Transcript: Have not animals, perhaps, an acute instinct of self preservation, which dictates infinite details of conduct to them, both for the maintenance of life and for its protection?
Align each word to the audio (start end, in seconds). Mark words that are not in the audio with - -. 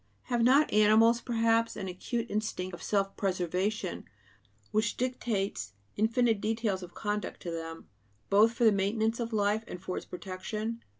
Have 0.23 0.41
not 0.41 0.73
animals, 0.73 1.21
perhaps, 1.21 1.75
an 1.75 1.87
acute 1.87 2.25
instinct 2.31 2.73
of 2.73 2.81
self 2.81 3.15
preservation, 3.15 4.05
which 4.71 4.97
dictates 4.97 5.73
infinite 5.95 6.41
details 6.41 6.81
of 6.81 6.95
conduct 6.95 7.39
to 7.41 7.51
them, 7.51 7.87
both 8.27 8.51
for 8.53 8.63
the 8.63 8.71
maintenance 8.71 9.19
of 9.19 9.31
life 9.31 9.63
and 9.67 9.79
for 9.79 9.97
its 9.97 10.07
protection? 10.07 10.81